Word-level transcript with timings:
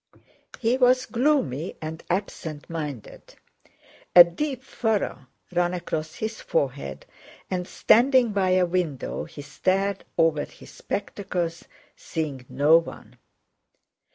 He 0.59 0.77
was 0.77 1.05
gloomy 1.05 1.77
and 1.79 2.03
absent 2.09 2.67
minded. 2.71 3.35
A 4.15 4.23
deep 4.23 4.63
furrow 4.63 5.27
ran 5.51 5.75
across 5.75 6.15
his 6.15 6.41
forehead, 6.41 7.05
and 7.51 7.67
standing 7.67 8.31
by 8.31 8.49
a 8.53 8.65
window 8.65 9.25
he 9.25 9.43
stared 9.43 10.03
over 10.17 10.43
his 10.45 10.71
spectacles 10.71 11.65
seeing 11.95 12.47
no 12.49 12.77
one. 12.79 13.17